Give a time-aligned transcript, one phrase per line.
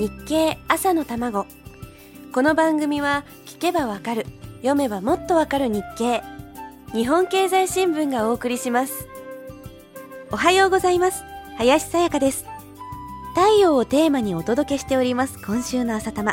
[0.00, 1.46] 日経朝の卵。
[2.32, 4.24] この番組は聞けばわかる
[4.62, 6.22] 読めばもっとわかる日経。
[6.94, 9.06] 日本経済新聞がお送りします。
[10.32, 11.22] おはようございます。
[11.58, 12.46] 林さやかです。
[13.34, 16.32] 太陽をテーマにお届けしております今週の朝玉。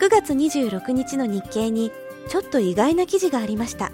[0.00, 1.92] 9月26日の日経に
[2.28, 3.92] ちょっと意外な記事がありました。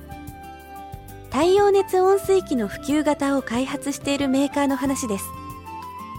[1.31, 5.27] 太陽熱温水器の普及型を開発しているメーカーの話です。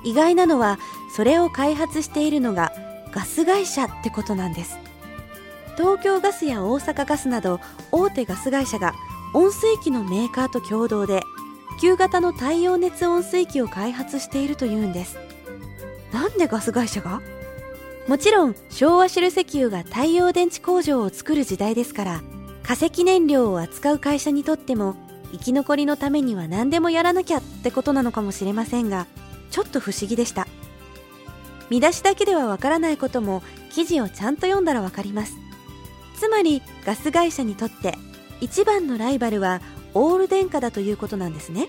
[0.03, 0.80] 意外なのは
[1.16, 2.71] それを開発しているのが
[3.12, 4.77] ガス会社ってことなんです。
[5.77, 7.59] 東京ガスや大阪ガスなど
[7.91, 8.93] 大手ガス会社が
[9.34, 11.21] 温水器のメーカーと共同で
[11.80, 15.17] 旧型の太陽熱温水器を開発しているというんです。
[16.12, 17.21] なんでガス会社が？
[18.07, 22.21] もちろん昭和シェル石油が太陽電池工場を作る時代ですから
[22.63, 24.95] 化石燃料を扱う会社にとっても
[25.31, 29.05] 生き残りのためには何でもやらなきゃってことなのかもしれませんが
[29.52, 30.48] ちょっと不思議でした。
[31.70, 35.37] 見出しだけではわからないことも記事をちゃんと読んだらわかります。
[36.18, 37.96] つまりガス会社にとって
[38.41, 39.62] 一番のライバルは
[39.93, 41.68] オール電化だということなんですね。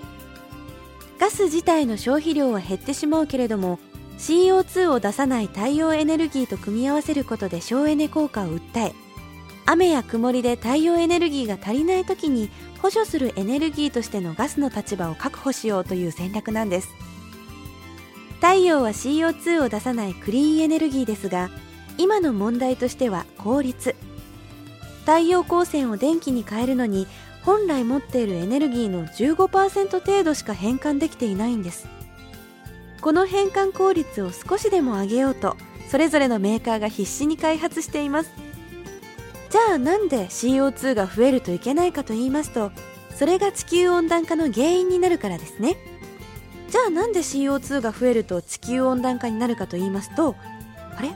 [1.18, 3.78] ガス自体の消費量は減ってしまうけれども
[4.18, 8.94] CO2 を出さない太陽エネルギーと組み合わせることで省エネ効果を訴え
[9.66, 16.88] 雨や曇りで太陽エネルギーが足りない時に補助するエネルギーとしてのガスの立場を確保しようという戦略なんです。
[18.40, 21.50] 太陽は CO2 を出さないクリーンエネルギーですが
[21.98, 23.94] 今の問題としては効率。
[25.00, 27.06] 太陽光線を電気に変えるのに
[27.42, 31.86] 本来持っているエネルギーの15%程度しか変換できていないんです。
[33.02, 35.56] この変換効率を少しでも上げようと
[35.88, 38.32] それぞれのメーカーが必死に開発しています。
[39.50, 42.72] じゃあなんで CO2 が増えるといけないかと言いますと
[43.16, 45.76] それが地球温暖化の原因になるからですね。
[46.70, 50.36] じゃあなんで CO2 が増えると地球温暖化になるかと言いますと
[50.96, 51.10] あれ？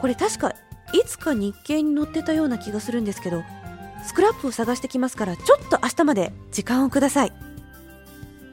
[0.00, 0.54] これ確かい
[1.04, 3.42] つか日経に載ってたような気がするんですけど
[4.04, 7.32] スクラップを探してきますからちょっと明日まで時間をください。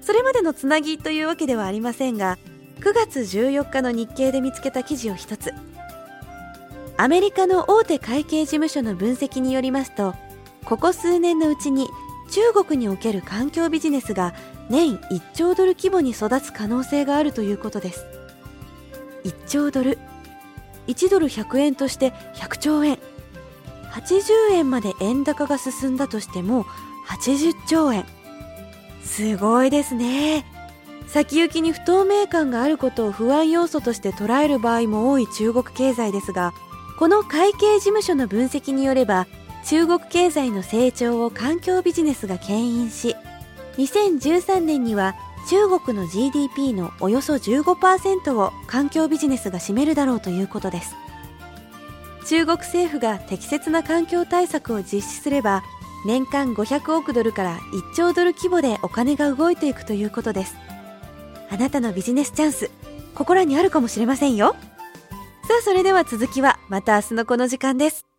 [0.01, 2.37] それまでのつなぎというわけではありませんが
[2.79, 5.53] 9月14日の日経で見つけた記事を一つ。
[6.97, 10.13] アメリカの大手会計事務所の分析によりますと
[10.65, 11.87] ここ数年のうちに
[12.31, 14.33] 中国における環境ビジネスが
[14.69, 18.05] 年1兆ドル規模に育つ可能性があるということです。
[19.23, 19.97] 1兆ドル。
[20.87, 22.97] 1ドル100円として100兆円。
[23.91, 26.65] 80円まで円高が進んだとしても
[27.07, 28.05] 80兆円。
[29.03, 30.45] すごいですね。
[31.13, 36.53] 先行きに不透明感があることを不安要素として捉える場合も多い中国経済ですが
[36.97, 39.27] この会計事務所の分析によれば
[39.63, 43.15] 中国経済の成長を環境ビジネスが牽引し
[43.77, 45.15] 2013年には
[45.49, 50.95] 中国の GDP のおよそ15%を環境ビジネスが占めるだろうということです。
[52.25, 55.61] 中国政府が適切な環境対策を実施すれば
[56.05, 60.55] 年間500億ドルから1兆ドル規模でお金が動いていくということです。
[61.49, 62.71] あなたのビジネスチャンス
[63.13, 64.55] ここらにあるかもしれませんよ。
[65.47, 68.12] さあそれでは続きはまた明日のこの時間です。